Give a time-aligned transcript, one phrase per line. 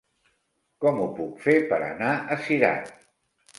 [0.85, 2.93] Com ho puc fer per anar a Cirat?